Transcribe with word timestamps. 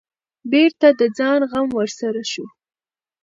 بېرته 0.51 0.87
د 0.99 1.01
ځان 1.17 1.39
غم 1.51 1.67
ورسره 1.77 2.23
شو. 2.31 2.45